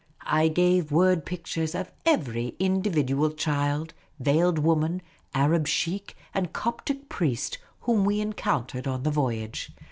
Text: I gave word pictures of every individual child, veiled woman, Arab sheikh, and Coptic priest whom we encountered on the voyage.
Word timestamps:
I 0.25 0.47
gave 0.47 0.91
word 0.91 1.27
pictures 1.27 1.75
of 1.75 1.91
every 2.07 2.55
individual 2.57 3.29
child, 3.29 3.93
veiled 4.19 4.57
woman, 4.57 5.03
Arab 5.35 5.67
sheikh, 5.67 6.15
and 6.33 6.51
Coptic 6.51 7.07
priest 7.07 7.59
whom 7.81 8.03
we 8.03 8.19
encountered 8.19 8.87
on 8.87 9.03
the 9.03 9.11
voyage. 9.11 9.71